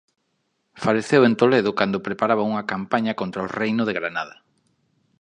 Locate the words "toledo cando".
1.41-2.03